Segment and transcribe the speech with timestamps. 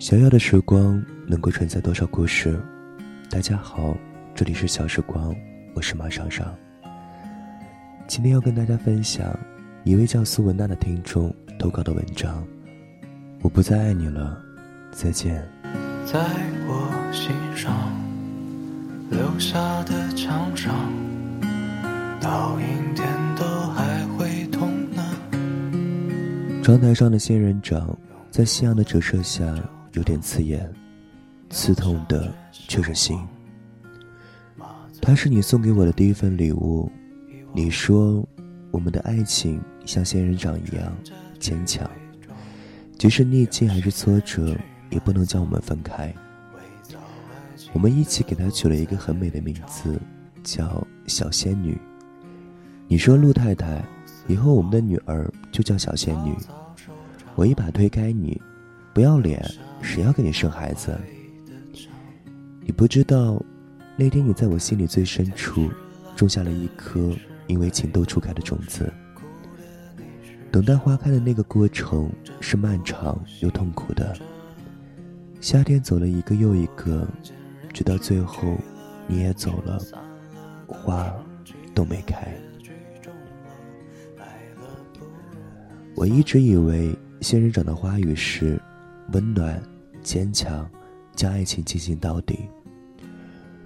[0.00, 2.58] 小小的时光能够承载多少故事？
[3.28, 3.94] 大家好，
[4.34, 5.36] 这里是小时光，
[5.74, 6.48] 我是马爽爽。
[8.06, 9.38] 今天要跟大家分享
[9.84, 12.42] 一位叫苏文娜的听众投稿的文章。
[13.42, 14.42] 我不再爱你了，
[14.90, 15.46] 再见。
[16.06, 16.18] 在
[16.66, 17.92] 我心上
[19.10, 20.74] 留下的墙上，
[22.22, 23.06] 到阴天
[23.36, 23.44] 都
[23.74, 25.04] 还会痛呢。
[26.62, 27.94] 窗台上的仙人掌
[28.30, 29.44] 在夕阳的折射下
[29.92, 30.72] 有点刺眼，
[31.50, 33.18] 刺痛的却是心。
[35.02, 36.90] 它是你送给我的第一份礼物。
[37.52, 38.24] 你说，
[38.70, 40.96] 我们的爱情像仙人掌一样
[41.38, 41.90] 坚强，
[42.96, 44.56] 即使逆境还是挫折，
[44.90, 46.14] 也不能将我们分开。
[47.72, 50.00] 我们一起给它取了一个很美的名字，
[50.44, 51.76] 叫小仙女。
[52.86, 53.82] 你说，陆太太，
[54.28, 56.36] 以后我们的女儿就叫小仙女。
[57.34, 58.40] 我一把推开你，
[58.92, 59.44] 不要脸，
[59.80, 60.96] 谁要给你生孩子？
[62.62, 63.42] 你不知道，
[63.96, 65.70] 那天你在我心里最深处
[66.14, 67.14] 种下了一颗。
[67.46, 68.92] 因为情窦初开的种子，
[70.52, 72.08] 等待花开的那个过程
[72.40, 74.16] 是漫长又痛苦的。
[75.40, 77.08] 夏天走了一个又一个，
[77.72, 78.56] 直到最后
[79.08, 79.82] 你也走了，
[80.68, 81.12] 花
[81.74, 82.32] 都没开。
[85.96, 88.59] 我一直以为仙人掌的花语是
[89.12, 89.62] 温暖、
[90.02, 90.68] 坚强，
[91.14, 92.48] 将爱情进行到底。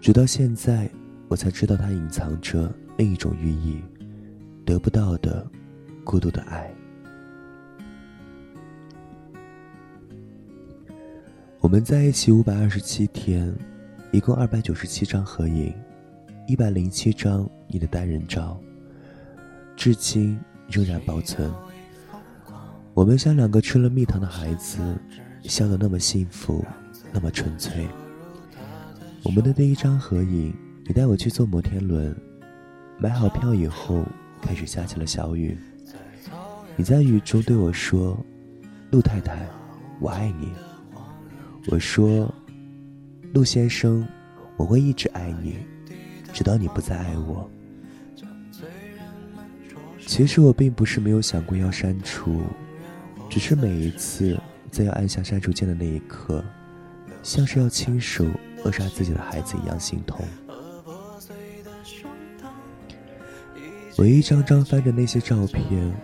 [0.00, 0.90] 直到现在，
[1.28, 2.72] 我才知道它隐藏着。
[2.96, 3.82] 另一种寓意，
[4.64, 5.44] 得不到的，
[6.04, 6.72] 孤独的爱。
[11.58, 13.52] 我们在一起五百二十七天，
[14.12, 15.74] 一共二百九十七张合影，
[16.46, 18.56] 一百零七张你的单人照，
[19.74, 20.38] 至今
[20.70, 21.52] 仍然保存。
[22.92, 24.78] 我们像两个吃了蜜糖的孩子，
[25.44, 26.64] 笑得那么幸福，
[27.12, 27.86] 那么纯粹。
[29.22, 30.54] 我们的第一张合影，
[30.86, 32.14] 你带我去坐摩天轮。
[32.98, 34.04] 买好票以后，
[34.40, 35.56] 开始下起了小雨。
[36.76, 38.18] 你在雨中对我说
[38.90, 39.46] ：“陆太太，
[40.00, 40.52] 我爱你。”
[41.68, 42.32] 我说
[43.32, 44.06] ：“陆先生，
[44.56, 45.58] 我会一直爱你，
[46.32, 47.48] 直到你不再爱我。”
[50.06, 52.42] 其实我并不是没有想过要删除，
[53.30, 54.38] 只是每一次
[54.74, 56.44] 在要按下删除键的那一刻，
[57.22, 58.26] 像是要亲手
[58.64, 60.26] 扼杀自己的孩子一样心痛。
[63.96, 65.94] 我一张张翻着那些照片，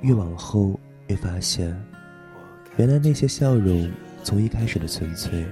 [0.00, 1.78] 越往后越发现，
[2.78, 3.92] 原来那些笑容
[4.24, 5.44] 从一开始的纯粹，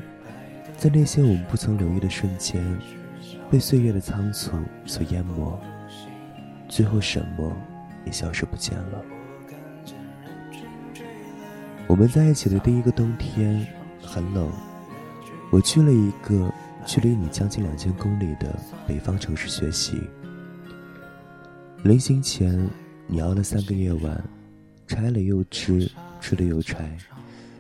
[0.79, 2.65] 在那些我们不曾留意的瞬间，
[3.51, 4.57] 被岁月的仓促
[4.87, 5.61] 所淹没，
[6.71, 7.55] 最后什么
[8.07, 9.03] 也消失不见了。
[11.89, 13.65] 我们在一起的第一个冬天
[14.03, 14.51] 很冷，
[15.53, 16.53] 我去了一个
[16.85, 18.59] 距离你将近两千公里的
[18.89, 20.03] 北方城市学习。
[21.85, 22.69] 临行前，
[23.07, 24.21] 你熬了三个夜晚，
[24.89, 25.89] 拆了又吃，
[26.21, 26.91] 吃了又拆，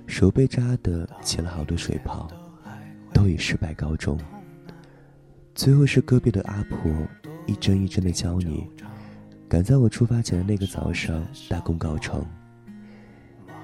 [0.08, 2.28] 手被扎的起了好多水泡，
[3.12, 4.18] 都以失败告终。
[5.54, 6.90] 最后是隔壁的阿婆
[7.46, 8.68] 一针一针的教你，
[9.48, 12.26] 赶在我出发前的那个早上大功告成。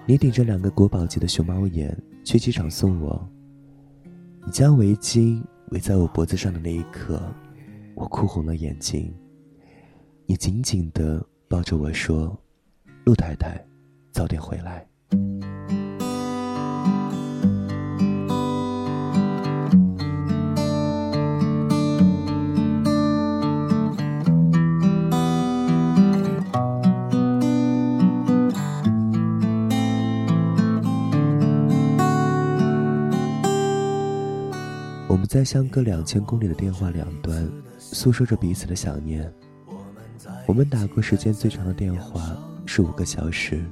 [0.04, 3.28] 你顶着两个国宝级的熊猫眼去机场送我，
[4.44, 7.22] 你将围巾围在我脖子上的那一刻，
[7.94, 9.14] 我哭红了眼睛。
[10.26, 12.36] 你紧紧地抱着我说
[13.06, 13.64] ：“陆太太，
[14.10, 14.84] 早点回来。”
[35.32, 39.32] 在相隔两千公里的电话两端，诉说着彼此的想念。
[40.46, 42.36] 我们打过时间最长的电话
[42.66, 43.64] 是五个小时，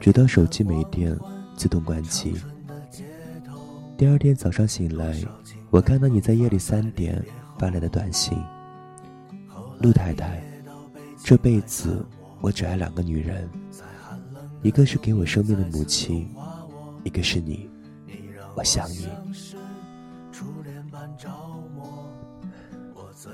[0.00, 1.14] 直到手机没电，
[1.54, 2.36] 自动关机。
[3.98, 5.14] 第二天早上醒来，
[5.68, 7.22] 我看到你在夜里三点
[7.58, 8.38] 发来的短信
[9.82, 10.42] ：“陆太太，
[11.22, 12.02] 这辈子
[12.40, 13.46] 我只爱两个女人，
[14.62, 16.26] 一个是给我生命的母亲，
[17.04, 17.68] 一个是你，
[18.54, 19.06] 我想你。”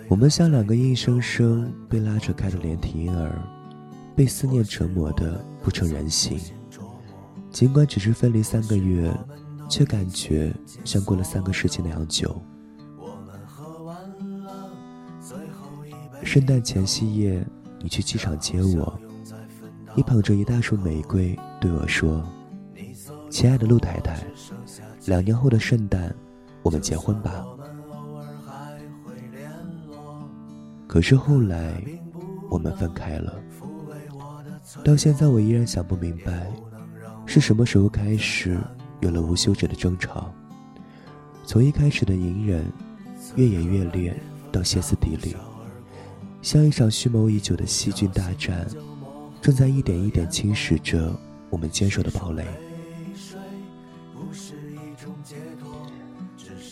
[0.08, 3.41] 我们像两个硬生生被拉扯开的连体婴儿，
[4.14, 6.38] 被思念折磨的不成人形。
[7.50, 9.12] 尽管只是分离三个月，
[9.69, 10.52] 却感觉
[10.85, 12.41] 像过了三个世纪那样久。
[16.23, 17.46] 圣诞前夕夜，
[17.81, 18.99] 你去机场接我，
[19.94, 22.26] 你捧着一大束玫瑰对我说
[23.31, 24.26] ：“亲爱的陆太太，
[25.06, 26.14] 两年后的圣诞，
[26.62, 27.44] 我们结婚吧。
[30.94, 31.75] 可是后来，
[32.49, 33.35] 我们分开了。
[34.85, 36.46] 到现在，我依然想不明白，
[37.26, 38.56] 是什么时候开始
[39.00, 40.32] 有了无休止的争吵。
[41.44, 42.64] 从一开始的隐忍，
[43.35, 44.17] 越演越烈，
[44.52, 45.35] 到歇斯底里，
[46.41, 48.64] 像一场蓄谋已久的细菌大战，
[49.43, 51.12] 正在一点一点侵蚀着
[51.50, 52.46] 我们坚守的堡垒。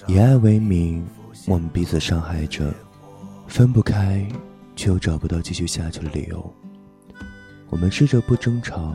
[0.07, 1.05] 以爱为名，
[1.49, 2.73] 我们彼此伤害着，
[3.53, 4.27] 分不开，
[4.75, 6.55] 却又找不到继续下去的理由。
[7.69, 8.95] 我们试着不争吵，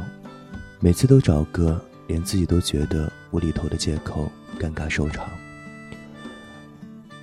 [0.80, 5.30] 每次都找个连自己都觉得无厘头的借口，尴尬收场。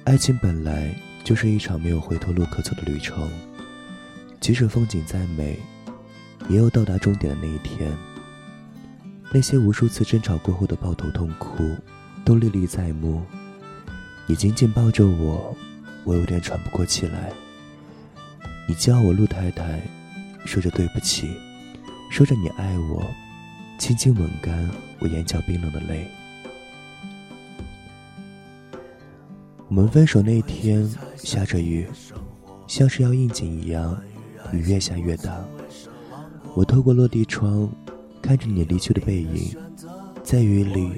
[0.05, 0.95] 爱情本来
[1.25, 3.29] 就是一场没有回头路可走的旅程，
[4.39, 5.59] 即使风景再美，
[6.49, 7.93] 也有到达终点的那一天。
[9.33, 11.69] 那些无数次争吵过后的抱头痛哭，
[12.25, 13.25] 都历历在目。
[14.29, 15.57] 你紧紧抱着我，
[16.05, 17.33] 我有点喘不过气来。
[18.69, 19.81] 你叫我陆太太，
[20.45, 21.37] 说着对不起，
[22.11, 23.03] 说着你爱我，
[23.79, 24.71] 轻轻吻干
[25.01, 26.07] 我眼角冰冷的泪。
[29.69, 31.87] 我们分手那天下着雨，
[32.67, 34.01] 像是要应景一样，
[34.53, 35.45] 雨越下越大。
[36.55, 37.69] 我透过落地窗，
[38.23, 39.57] 看着你离去的背影，
[40.23, 40.93] 在雨里，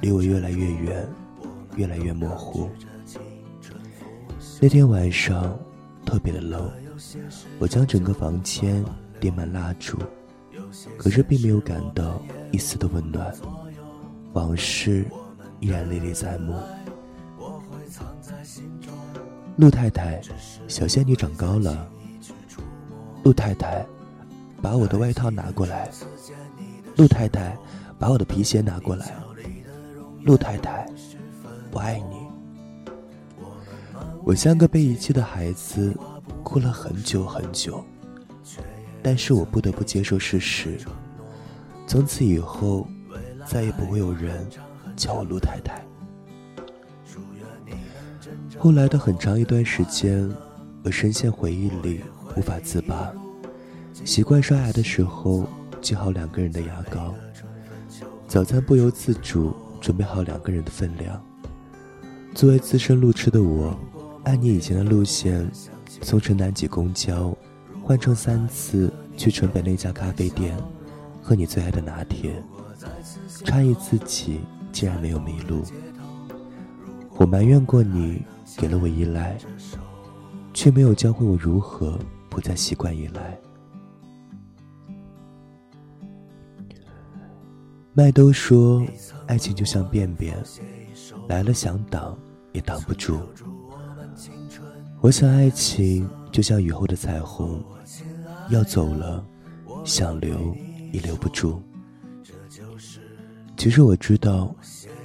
[0.00, 1.06] 离我越来越远。
[1.76, 2.70] 越来越模糊。
[4.60, 5.58] 那天晚上
[6.04, 6.70] 特别的冷，
[7.58, 8.82] 我将整个房间
[9.20, 9.98] 点满蜡烛，
[10.96, 12.22] 可是并没有感到
[12.52, 13.32] 一丝的温暖。
[14.32, 15.06] 往事
[15.60, 16.54] 依然历历在目。
[19.56, 20.20] 陆太太，
[20.68, 21.88] 小仙女长高了。
[23.24, 23.84] 陆太太，
[24.62, 25.90] 把我的外套拿过来。
[26.96, 27.56] 陆太太，
[27.98, 29.14] 把我的皮鞋拿过来。
[30.22, 30.86] 陆太太。
[31.72, 32.25] 我爱你，
[34.26, 35.96] 我像个被遗弃的孩子，
[36.42, 37.80] 哭了很久很久。
[39.00, 40.76] 但是我不得不接受事实，
[41.86, 42.88] 从此以后，
[43.46, 44.44] 再也不会有人
[44.96, 45.80] 叫我陆太太。
[48.58, 50.28] 后来的很长一段时间，
[50.82, 52.00] 我深陷回忆里
[52.36, 53.12] 无法自拔，
[54.04, 55.46] 习惯刷牙的时候
[55.80, 57.14] 挤好两个人的牙膏，
[58.26, 61.24] 早餐不由自主准备好两个人的分量。
[62.34, 63.78] 作为资深路痴的我，
[64.26, 65.48] 按你以前的路线，
[66.02, 67.32] 从城南挤公交，
[67.80, 70.58] 换乘三次去城北那家咖啡店，
[71.22, 72.42] 喝你最爱的拿铁。
[73.44, 74.40] 诧异自己
[74.72, 75.62] 竟然没有迷路。
[77.10, 78.20] 我埋怨过你
[78.56, 79.38] 给了我依赖，
[80.52, 81.96] 却没有教会我如何
[82.28, 83.38] 不再习惯依赖。
[87.92, 88.84] 麦兜说，
[89.28, 90.36] 爱情就像便便，
[91.28, 92.18] 来了想挡。
[92.52, 93.18] 也挡不住。
[95.00, 97.62] 我想，爱情就像雨后的彩虹，
[98.50, 99.24] 要走了，
[99.84, 100.54] 想留
[100.92, 101.60] 也留不住。
[103.56, 104.54] 其实我知道，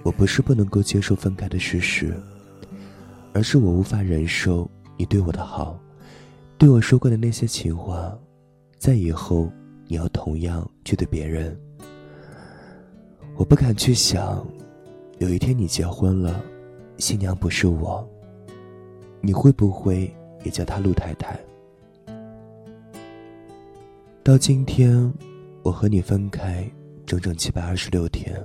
[0.04, 2.16] 我不是不能够接受分开的事实，
[3.34, 5.80] 而是我无法忍受你对我的好，
[6.58, 8.18] 对我说过的那些情话，
[8.78, 9.52] 在以后
[9.88, 11.58] 你要同样去对别人。
[13.36, 14.46] 我不敢去想，
[15.20, 16.42] 有一天你结婚了。
[16.98, 18.08] 新娘不是我，
[19.22, 20.12] 你会不会
[20.44, 21.40] 也叫她陆太太？
[24.24, 25.12] 到今天，
[25.64, 26.70] 我和你分开
[27.06, 28.36] 整整七百二十六天，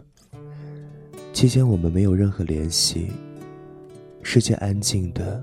[1.33, 3.11] 期间我们没有任何联系，
[4.23, 5.42] 世界安静的，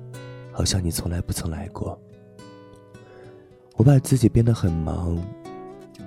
[0.52, 2.00] 好像你从来不曾来过。
[3.76, 5.18] 我把自己变得很忙，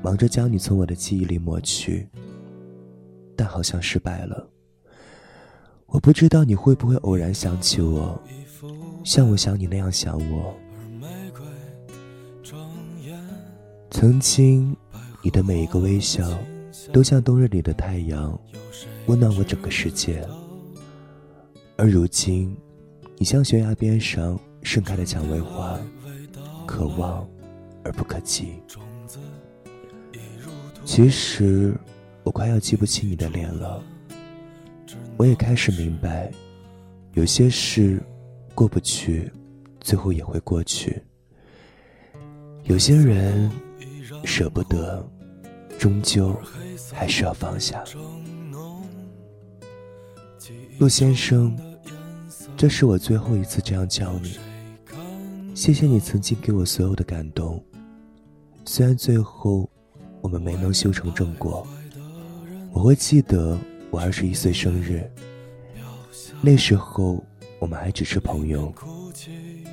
[0.03, 2.09] 忙着将你从我的记忆里抹去，
[3.35, 4.49] 但好像失败了。
[5.87, 8.21] 我不知道你会不会偶然想起我，
[9.07, 10.53] 像我想你那样想我。
[13.89, 14.77] 曾经，
[15.23, 16.29] 你的每一个微笑，
[16.93, 18.37] 都像冬日里的太阳，
[19.07, 20.27] 温暖我整个世界。
[21.77, 22.57] 而如今，
[23.17, 25.79] 你像悬崖边上盛开的蔷薇花，
[26.67, 27.25] 可望
[27.85, 28.55] 而不可及。
[30.85, 31.77] 其实，
[32.25, 33.81] 我快要记不起你的脸了。
[35.17, 36.29] 我也开始明白，
[37.13, 38.03] 有些事
[38.57, 39.31] 过不去，
[39.83, 40.91] 最后也会过去；
[42.65, 43.51] 有些人
[44.25, 45.07] 舍不得，
[45.79, 46.35] 终究
[46.91, 47.85] 还是要放下。
[50.79, 51.55] 陆先生，
[52.57, 54.39] 这是我最后一次这样叫你。
[55.55, 57.63] 谢谢你曾经给我所有的感动，
[58.65, 59.69] 虽然最后
[60.23, 61.67] 我们没能修成正果，
[62.73, 63.59] 我会记得。
[63.89, 65.09] 我二十一岁生日，
[66.43, 67.25] 那时候
[67.59, 68.73] 我们还只是朋友，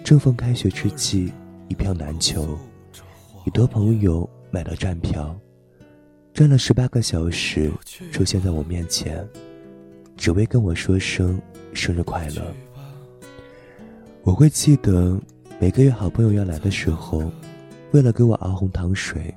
[0.04, 1.32] 正逢开学之际，
[1.68, 2.58] 一票难求，
[3.46, 5.38] 一多朋友买了站票，
[6.34, 7.72] 站了十八个小时，
[8.12, 9.28] 出现在我面前，
[10.16, 11.40] 只为跟我说声
[11.74, 12.42] 生日快乐。
[14.24, 15.20] 我会记得
[15.60, 17.30] 每个月好朋友要来的时候，
[17.92, 19.36] 为了给我熬红糖水，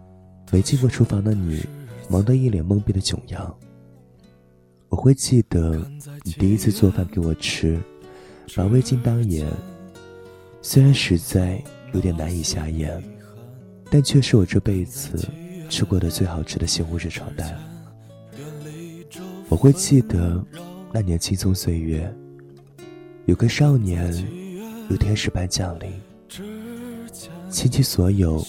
[0.52, 1.64] 没进过厨房的你，
[2.08, 3.52] 忙得一脸懵逼的囧样。
[4.88, 5.84] 我会记得
[6.22, 7.78] 你第一次做饭给我吃，
[8.54, 9.46] 把味精当盐。
[10.62, 11.62] 虽然实在
[11.92, 13.02] 有点难以下咽，
[13.90, 15.28] 但却是我这辈子
[15.68, 17.56] 吃过的最好吃的西红柿炒蛋。
[19.48, 20.44] 我会记得
[20.92, 22.12] 那年青葱岁月，
[23.26, 24.12] 有个少年
[24.88, 25.92] 如天使般降临，
[27.48, 28.44] 倾其所有，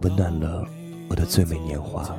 [0.00, 0.66] 温暖了
[1.08, 2.18] 我的最美年华。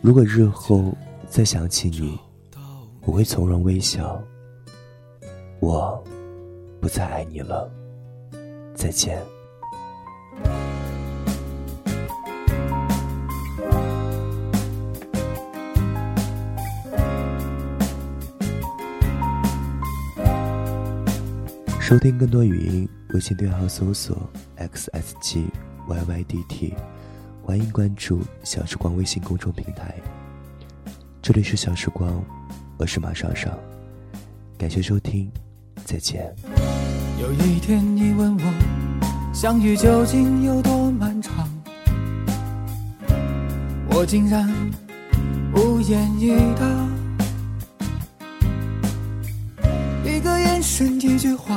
[0.00, 0.96] 如果日后
[1.28, 2.18] 再想起你，
[3.06, 4.22] 我会从容微笑。
[5.60, 6.02] 我
[6.80, 7.70] 不再爱你了，
[8.74, 9.22] 再见。
[21.80, 24.16] 收听更多语音，微信对号搜索
[24.56, 25.44] xsgy
[25.86, 26.72] ydt，。
[27.42, 29.94] 欢迎关注小时光微信公众平台。
[31.20, 32.24] 这里是小时光，
[32.76, 33.56] 我是马爽爽，
[34.58, 35.30] 感谢收听，
[35.84, 36.34] 再见。
[37.20, 41.48] 有一天你问我，相遇究竟有多漫长，
[43.88, 44.48] 我竟然
[45.54, 46.66] 无言以答。
[50.04, 51.56] 一个眼神，一句话，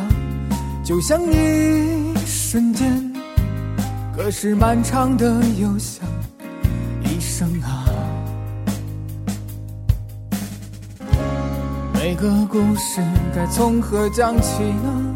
[0.83, 3.11] 就像一瞬间。
[4.15, 6.07] 可是漫长的又像
[12.17, 12.99] 个故事
[13.33, 15.15] 该从何讲起呢？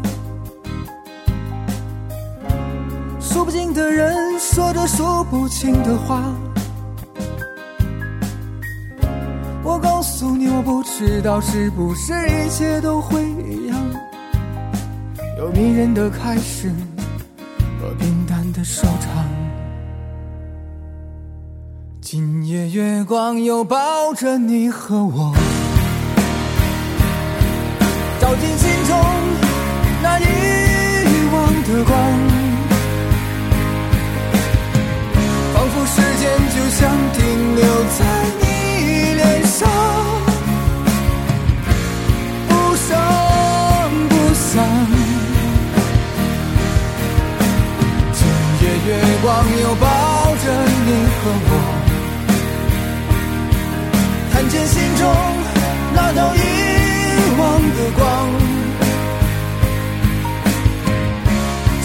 [3.20, 6.22] 数不尽的人说着数不清的话，
[9.64, 13.76] 我告诉你，我不知道是不是一切都会一样，
[15.38, 16.70] 有迷人的开始
[17.80, 17.92] 和。
[17.98, 19.26] 平淡的收场，
[22.00, 25.34] 今夜月光又抱着你和我，
[28.32, 28.96] 照进心中
[30.02, 30.24] 那遗
[31.34, 31.92] 忘的光，
[35.52, 36.80] 仿佛时间就像
[37.12, 37.20] 停
[37.56, 37.62] 留
[37.98, 38.00] 在
[38.40, 38.44] 你
[39.16, 39.68] 脸上，
[42.48, 42.88] 不声
[44.08, 44.50] 不响。
[48.84, 48.88] 月
[49.22, 49.28] 光
[49.62, 49.84] 又抱
[50.42, 50.44] 着
[50.86, 51.20] 你和
[51.50, 51.50] 我，
[54.32, 55.02] 看见心中
[55.94, 56.42] 那道影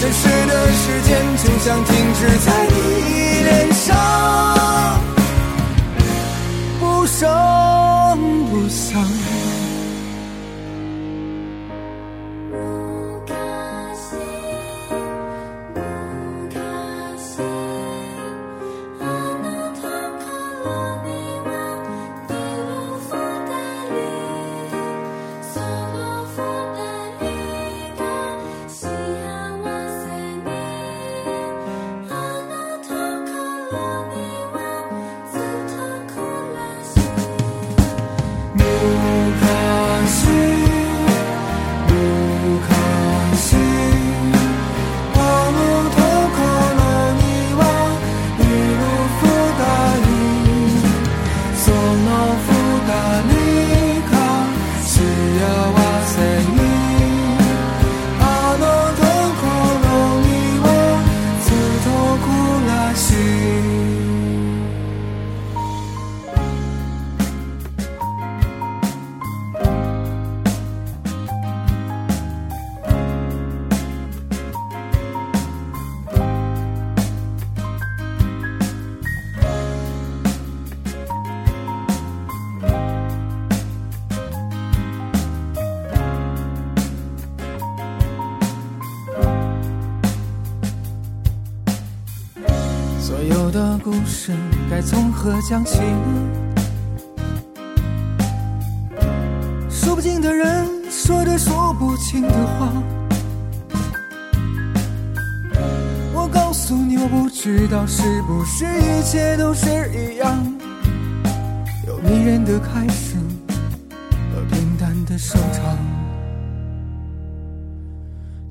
[0.08, 2.74] 流逝的时间就像停止在你
[3.44, 3.94] 脸上，
[6.80, 7.28] 不声
[8.50, 9.37] 不响。
[94.08, 94.32] 事
[94.70, 95.78] 该从何讲起？
[99.70, 102.72] 说不尽的人，说着说不清的话。
[106.14, 110.44] 我告诉你，我不知道是不是一切都是一样，
[111.86, 113.16] 有迷人的开始
[114.34, 115.76] 和平淡的收场。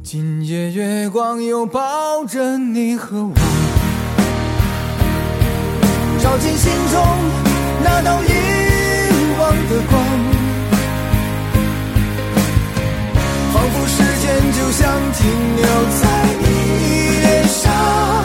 [0.03, 3.33] 今夜月光又抱着你和我。
[6.27, 7.01] 照进心中
[7.81, 8.31] 那道遗
[9.39, 9.93] 忘的光。
[13.53, 14.81] 仿佛时间就像
[15.13, 15.21] 停
[15.55, 15.65] 留
[16.01, 16.03] 在
[16.41, 16.45] 你
[17.21, 18.16] 脸上。